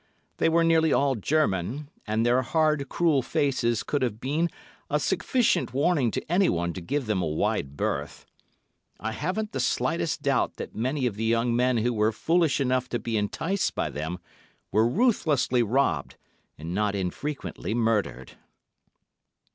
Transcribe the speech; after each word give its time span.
They 0.37 0.49
were 0.49 0.63
nearly 0.63 0.91
all 0.91 1.13
German, 1.13 1.91
and 2.07 2.25
their 2.25 2.41
hard, 2.41 2.89
cruel 2.89 3.21
faces 3.21 3.83
should 3.87 4.01
have 4.01 4.19
been 4.19 4.49
a 4.89 4.99
sufficient 4.99 5.75
warning 5.75 6.09
to 6.09 6.25
anyone 6.27 6.73
to 6.73 6.81
give 6.81 7.05
them 7.05 7.21
a 7.21 7.27
wide 7.27 7.77
berth. 7.77 8.25
I 8.99 9.11
haven't 9.11 9.51
the 9.51 9.59
slightest 9.59 10.23
doubt 10.23 10.55
that 10.55 10.73
many 10.75 11.05
of 11.05 11.17
the 11.17 11.25
young 11.25 11.55
men 11.55 11.77
who 11.77 11.93
were 11.93 12.11
foolish 12.11 12.59
enough 12.59 12.89
to 12.89 12.97
be 12.99 13.15
enticed 13.15 13.75
by 13.75 13.91
them 13.91 14.17
were 14.71 14.87
ruthlessly 14.89 15.61
robbed, 15.61 16.17
and 16.57 16.73
not 16.73 16.95
infrequently 16.95 17.75
murdered. 17.75 18.31